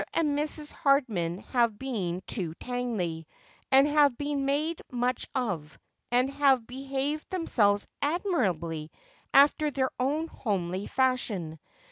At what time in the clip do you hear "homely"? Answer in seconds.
10.27-10.87